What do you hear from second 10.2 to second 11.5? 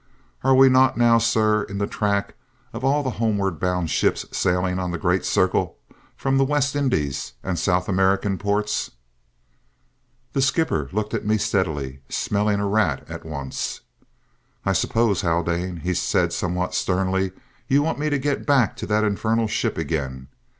The skipper looked at me